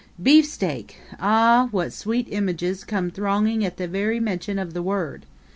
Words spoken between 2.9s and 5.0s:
thronging at the very mention of the